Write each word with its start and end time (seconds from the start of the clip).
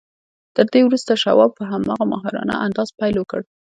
تر 0.55 0.65
دې 0.73 0.81
وروسته 0.85 1.21
شواب 1.23 1.51
په 1.59 1.63
هماغه 1.71 2.05
ماهرانه 2.13 2.55
انداز 2.65 2.89
پیل 2.99 3.15
وکړ 3.19 3.41